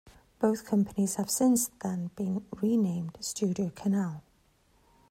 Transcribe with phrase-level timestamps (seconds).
[0.39, 4.23] Both companies have since then been renamed StudioCanal.